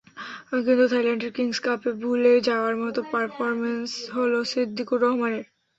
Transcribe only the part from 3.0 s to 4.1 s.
performance